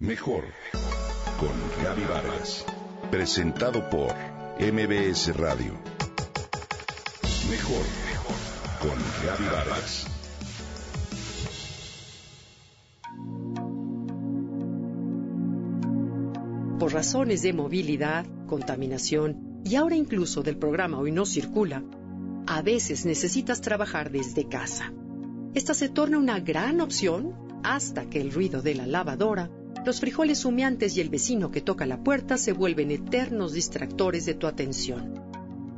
Mejor 0.00 0.44
con 1.40 1.50
Gaby 1.82 2.04
Vargas. 2.04 2.64
Presentado 3.10 3.90
por 3.90 4.14
MBS 4.60 5.36
Radio. 5.36 5.72
Mejor 7.50 7.84
con 8.80 8.96
Gaby 9.26 9.44
Vargas. 9.52 10.06
Por 16.78 16.92
razones 16.92 17.42
de 17.42 17.52
movilidad, 17.52 18.24
contaminación 18.46 19.62
y 19.64 19.74
ahora 19.74 19.96
incluso 19.96 20.44
del 20.44 20.58
programa 20.58 21.00
Hoy 21.00 21.10
no 21.10 21.26
circula, 21.26 21.82
a 22.46 22.62
veces 22.62 23.04
necesitas 23.04 23.60
trabajar 23.60 24.12
desde 24.12 24.46
casa. 24.48 24.92
Esta 25.54 25.74
se 25.74 25.88
torna 25.88 26.18
una 26.18 26.38
gran 26.38 26.80
opción 26.80 27.34
hasta 27.64 28.08
que 28.08 28.20
el 28.20 28.30
ruido 28.30 28.62
de 28.62 28.76
la 28.76 28.86
lavadora, 28.86 29.50
los 29.84 30.00
frijoles 30.00 30.44
humeantes 30.44 30.96
y 30.96 31.00
el 31.00 31.08
vecino 31.08 31.50
que 31.50 31.60
toca 31.60 31.86
la 31.86 32.02
puerta 32.02 32.36
se 32.36 32.52
vuelven 32.52 32.90
eternos 32.90 33.52
distractores 33.52 34.26
de 34.26 34.34
tu 34.34 34.46
atención. 34.46 35.22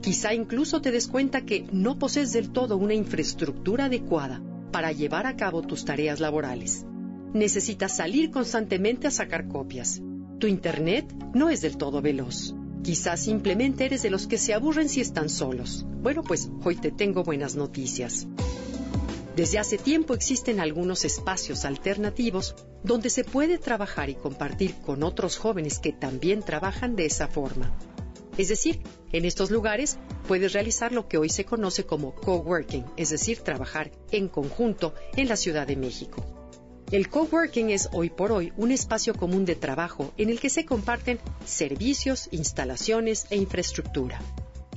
Quizá 0.00 0.32
incluso 0.32 0.80
te 0.80 0.90
des 0.90 1.08
cuenta 1.08 1.44
que 1.44 1.66
no 1.72 1.98
posees 1.98 2.32
del 2.32 2.50
todo 2.50 2.76
una 2.76 2.94
infraestructura 2.94 3.86
adecuada 3.86 4.40
para 4.70 4.92
llevar 4.92 5.26
a 5.26 5.36
cabo 5.36 5.62
tus 5.62 5.84
tareas 5.84 6.20
laborales. 6.20 6.86
Necesitas 7.34 7.96
salir 7.96 8.30
constantemente 8.30 9.06
a 9.06 9.10
sacar 9.10 9.48
copias. 9.48 10.00
Tu 10.38 10.46
Internet 10.46 11.12
no 11.34 11.50
es 11.50 11.60
del 11.60 11.76
todo 11.76 12.00
veloz. 12.00 12.54
Quizás 12.82 13.20
simplemente 13.20 13.84
eres 13.84 14.02
de 14.02 14.10
los 14.10 14.26
que 14.26 14.38
se 14.38 14.54
aburren 14.54 14.88
si 14.88 15.00
están 15.00 15.28
solos. 15.28 15.84
Bueno, 16.00 16.22
pues 16.22 16.50
hoy 16.64 16.76
te 16.76 16.92
tengo 16.92 17.24
buenas 17.24 17.56
noticias. 17.56 18.26
Desde 19.38 19.60
hace 19.60 19.78
tiempo 19.78 20.14
existen 20.14 20.58
algunos 20.58 21.04
espacios 21.04 21.64
alternativos 21.64 22.56
donde 22.82 23.08
se 23.08 23.22
puede 23.22 23.56
trabajar 23.56 24.10
y 24.10 24.16
compartir 24.16 24.74
con 24.84 25.04
otros 25.04 25.36
jóvenes 25.36 25.78
que 25.78 25.92
también 25.92 26.42
trabajan 26.42 26.96
de 26.96 27.06
esa 27.06 27.28
forma. 27.28 27.72
Es 28.36 28.48
decir, 28.48 28.80
en 29.12 29.24
estos 29.24 29.52
lugares 29.52 29.96
puedes 30.26 30.54
realizar 30.54 30.90
lo 30.90 31.06
que 31.06 31.18
hoy 31.18 31.28
se 31.28 31.44
conoce 31.44 31.86
como 31.86 32.16
coworking, 32.16 32.84
es 32.96 33.10
decir, 33.10 33.38
trabajar 33.38 33.92
en 34.10 34.26
conjunto 34.26 34.92
en 35.14 35.28
la 35.28 35.36
Ciudad 35.36 35.68
de 35.68 35.76
México. 35.76 36.24
El 36.90 37.08
coworking 37.08 37.70
es 37.70 37.88
hoy 37.92 38.10
por 38.10 38.32
hoy 38.32 38.52
un 38.56 38.72
espacio 38.72 39.14
común 39.14 39.44
de 39.44 39.54
trabajo 39.54 40.12
en 40.16 40.30
el 40.30 40.40
que 40.40 40.50
se 40.50 40.66
comparten 40.66 41.20
servicios, 41.44 42.28
instalaciones 42.32 43.28
e 43.30 43.36
infraestructura. 43.36 44.20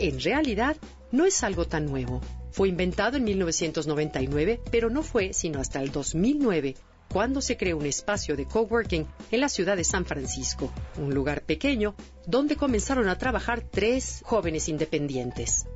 En 0.02 0.19
realidad, 0.19 0.77
no 1.11 1.27
es 1.27 1.44
algo 1.44 1.67
tan 1.67 1.85
nuevo. 1.85 2.21
Fue 2.49 2.67
inventado 2.67 3.17
en 3.17 3.23
1999, 3.23 4.59
pero 4.71 4.89
no 4.89 5.03
fue 5.03 5.31
sino 5.31 5.59
hasta 5.59 5.80
el 5.80 5.91
2009 5.91 6.73
cuando 7.13 7.39
se 7.39 7.55
creó 7.55 7.77
un 7.77 7.85
espacio 7.85 8.35
de 8.35 8.47
coworking 8.47 9.05
en 9.30 9.39
la 9.39 9.47
ciudad 9.47 9.77
de 9.77 9.83
San 9.83 10.05
Francisco, 10.05 10.73
un 10.97 11.13
lugar 11.13 11.43
pequeño 11.43 11.93
donde 12.25 12.55
comenzaron 12.55 13.09
a 13.09 13.19
trabajar 13.19 13.61
tres 13.61 14.23
jóvenes 14.25 14.69
independientes. 14.69 15.67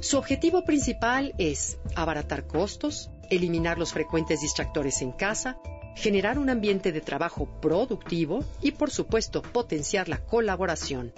Su 0.00 0.16
objetivo 0.16 0.64
principal 0.64 1.34
es 1.36 1.76
abaratar 1.96 2.46
costos, 2.46 3.10
eliminar 3.28 3.76
los 3.76 3.92
frecuentes 3.92 4.40
distractores 4.40 5.02
en 5.02 5.12
casa, 5.12 5.58
generar 5.96 6.38
un 6.38 6.48
ambiente 6.48 6.92
de 6.92 7.02
trabajo 7.02 7.46
productivo 7.60 8.42
y, 8.62 8.70
por 8.70 8.90
supuesto, 8.90 9.42
potenciar 9.42 10.08
la 10.08 10.24
colaboración, 10.24 11.12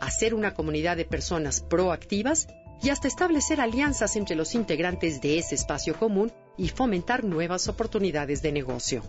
hacer 0.00 0.34
una 0.34 0.54
comunidad 0.54 0.96
de 0.96 1.04
personas 1.04 1.60
proactivas 1.60 2.48
y 2.82 2.90
hasta 2.90 3.08
establecer 3.08 3.60
alianzas 3.60 4.16
entre 4.16 4.36
los 4.36 4.54
integrantes 4.54 5.20
de 5.20 5.38
ese 5.38 5.54
espacio 5.54 5.98
común 5.98 6.32
y 6.56 6.68
fomentar 6.68 7.24
nuevas 7.24 7.68
oportunidades 7.68 8.42
de 8.42 8.52
negocio. 8.52 9.02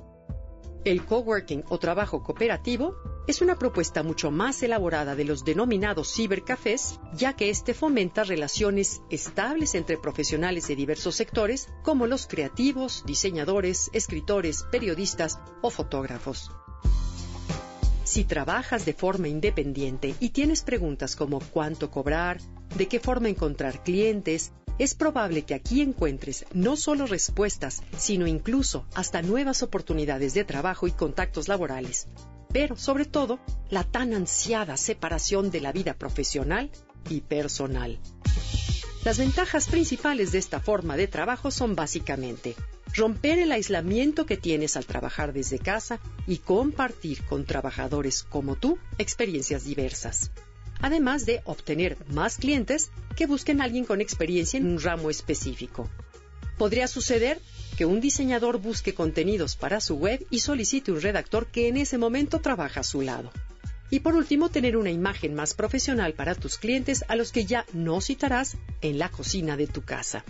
El 0.84 1.06
coworking 1.06 1.64
o 1.70 1.78
trabajo 1.78 2.24
cooperativo 2.24 2.96
es 3.28 3.42
una 3.42 3.56
propuesta 3.56 4.02
mucho 4.02 4.32
más 4.32 4.64
elaborada 4.64 5.16
de 5.16 5.26
los 5.26 5.46
denominados 5.46 6.12
cibercafés, 6.12 7.00
ya 7.14 7.34
que 7.34 7.52
este 7.52 7.76
fomenta 7.76 8.24
relaciones 8.24 9.02
estables 9.12 9.76
entre 9.76 9.98
profesionales 9.98 10.68
de 10.68 10.76
diversos 10.76 11.16
sectores, 11.16 11.70
como 11.84 12.08
los 12.08 12.26
creativos, 12.26 13.04
diseñadores, 13.06 13.92
escritores, 13.94 14.64
periodistas 14.72 15.40
o 15.62 15.70
fotógrafos. 15.70 16.52
Si 18.12 18.26
trabajas 18.26 18.84
de 18.84 18.92
forma 18.92 19.30
independiente 19.30 20.16
y 20.20 20.32
tienes 20.32 20.64
preguntas 20.64 21.16
como 21.16 21.40
cuánto 21.40 21.90
cobrar, 21.90 22.42
de 22.76 22.90
qué 22.90 23.00
forma 23.00 23.30
encontrar 23.30 23.84
clientes, 23.84 24.52
es 24.80 24.96
probable 24.96 25.44
que 25.44 25.54
aquí 25.54 25.80
encuentres 25.80 26.44
no 26.52 26.76
solo 26.76 27.08
respuestas, 27.08 27.82
sino 27.98 28.28
incluso 28.28 28.86
hasta 28.96 29.22
nuevas 29.22 29.64
oportunidades 29.64 30.34
de 30.34 30.44
trabajo 30.44 30.88
y 30.88 30.92
contactos 30.92 31.48
laborales, 31.48 32.10
pero 32.52 32.76
sobre 32.76 33.06
todo 33.06 33.40
la 33.70 33.86
tan 33.86 34.14
ansiada 34.14 34.76
separación 34.76 35.50
de 35.50 35.62
la 35.62 35.72
vida 35.72 35.94
profesional 35.94 36.70
y 37.10 37.22
personal. 37.22 37.98
Las 39.06 39.20
ventajas 39.20 39.70
principales 39.70 40.34
de 40.34 40.40
esta 40.40 40.60
forma 40.60 40.98
de 40.98 41.08
trabajo 41.08 41.50
son 41.50 41.78
básicamente 41.78 42.58
romper 42.94 43.40
el 43.40 43.52
aislamiento 43.52 44.26
que 44.26 44.38
tienes 44.38 44.78
al 44.78 44.86
trabajar 44.86 45.34
desde 45.34 45.60
casa 45.60 46.00
y 46.28 46.38
compartir 46.38 47.24
con 47.24 47.46
trabajadores 47.46 48.24
como 48.24 48.56
tú 48.56 48.78
experiencias 48.98 49.64
diversas 49.64 50.32
además 50.82 51.26
de 51.26 51.42
obtener 51.46 51.98
más 52.10 52.38
clientes 52.38 52.92
que 53.16 53.28
busquen 53.28 53.62
a 53.62 53.66
alguien 53.66 53.86
con 53.86 54.02
experiencia 54.02 54.58
en 54.58 54.66
un 54.66 54.82
ramo 54.82 55.10
específico. 55.10 55.90
Podría 56.58 56.88
suceder 56.88 57.40
que 57.78 57.86
un 57.86 58.02
diseñador 58.02 58.60
busque 58.60 58.94
contenidos 58.94 59.56
para 59.56 59.80
su 59.80 59.96
web 59.96 60.26
y 60.30 60.40
solicite 60.40 60.92
un 60.92 61.02
redactor 61.02 61.48
que 61.48 61.68
en 61.68 61.78
ese 61.78 61.98
momento 61.98 62.40
trabaja 62.40 62.82
a 62.82 62.84
su 62.84 63.02
lado. 63.02 63.32
Y 63.90 64.00
por 64.02 64.16
último, 64.16 64.50
tener 64.50 64.78
una 64.78 64.92
imagen 64.92 65.34
más 65.34 65.54
profesional 65.54 66.14
para 66.14 66.36
tus 66.36 66.58
clientes 66.58 67.04
a 67.08 67.16
los 67.16 67.32
que 67.32 67.46
ya 67.46 67.66
no 67.74 68.00
citarás 68.00 68.58
en 68.82 69.00
la 69.00 69.10
cocina 69.10 69.58
de 69.58 69.68
tu 69.68 69.82
casa. 69.82 70.24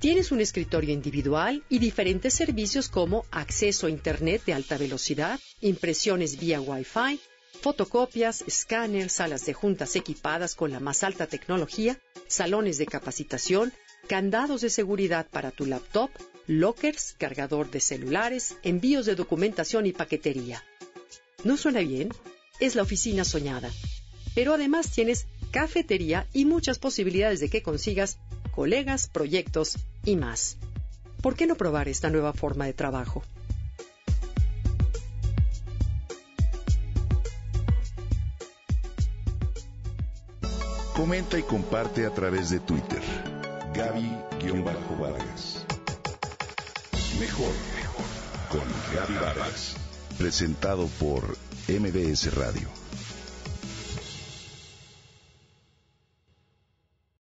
Tienes 0.00 0.32
un 0.32 0.40
escritorio 0.40 0.94
individual 0.94 1.62
y 1.68 1.78
diferentes 1.78 2.32
servicios 2.32 2.88
como 2.88 3.26
acceso 3.30 3.86
a 3.86 3.90
Internet 3.90 4.42
de 4.46 4.54
alta 4.54 4.78
velocidad, 4.78 5.38
impresiones 5.60 6.40
vía 6.40 6.58
Wi-Fi, 6.58 7.20
fotocopias, 7.60 8.40
escáner, 8.46 9.10
salas 9.10 9.44
de 9.44 9.52
juntas 9.52 9.96
equipadas 9.96 10.54
con 10.54 10.70
la 10.70 10.80
más 10.80 11.04
alta 11.04 11.26
tecnología, 11.26 12.00
salones 12.28 12.78
de 12.78 12.86
capacitación, 12.86 13.74
candados 14.08 14.62
de 14.62 14.70
seguridad 14.70 15.26
para 15.30 15.50
tu 15.50 15.66
laptop, 15.66 16.08
lockers, 16.46 17.14
cargador 17.18 17.70
de 17.70 17.80
celulares, 17.80 18.56
envíos 18.62 19.04
de 19.04 19.16
documentación 19.16 19.84
y 19.84 19.92
paquetería. 19.92 20.64
¿No 21.44 21.58
suena 21.58 21.80
bien? 21.80 22.08
Es 22.58 22.74
la 22.74 22.84
oficina 22.84 23.26
soñada. 23.26 23.70
Pero 24.34 24.54
además 24.54 24.90
tienes 24.90 25.26
cafetería 25.50 26.26
y 26.32 26.46
muchas 26.46 26.78
posibilidades 26.78 27.40
de 27.40 27.50
que 27.50 27.62
consigas 27.62 28.16
colegas, 28.50 29.08
proyectos 29.08 29.78
y 30.04 30.16
más. 30.16 30.56
¿Por 31.22 31.36
qué 31.36 31.46
no 31.46 31.54
probar 31.54 31.88
esta 31.88 32.10
nueva 32.10 32.32
forma 32.32 32.66
de 32.66 32.72
trabajo? 32.72 33.22
Comenta 40.94 41.38
y 41.38 41.42
comparte 41.42 42.04
a 42.04 42.10
través 42.10 42.50
de 42.50 42.60
Twitter. 42.60 43.00
Gaby-Vargas. 43.72 45.64
Mejor 47.18 47.52
con 48.50 48.60
Gaby 48.94 49.14
Vargas. 49.14 49.76
Presentado 50.18 50.86
por 50.98 51.22
MBS 51.68 52.34
Radio. 52.34 52.79